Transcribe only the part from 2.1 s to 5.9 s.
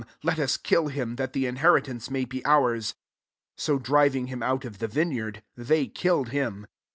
be ours.* 15 So driving him out of the vineyard, they